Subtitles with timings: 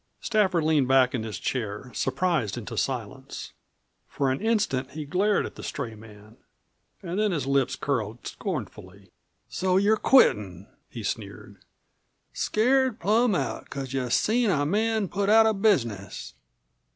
[0.19, 3.53] Stafford leaned back in his chair, surprised into silence.
[4.09, 6.37] For an instant he glared at the stray man,
[7.03, 9.11] and then his lips curled scornfully.
[9.47, 11.57] "So you're quittin'," he sneered;
[12.33, 16.33] "scared plum out because you seen a man put out of business!